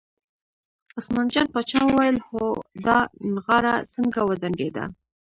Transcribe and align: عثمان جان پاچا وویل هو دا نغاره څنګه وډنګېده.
عثمان 0.97 1.25
جان 1.33 1.45
پاچا 1.53 1.79
وویل 1.85 2.17
هو 2.27 2.43
دا 2.85 2.97
نغاره 3.33 3.73
څنګه 3.93 4.19
وډنګېده. 4.23 4.83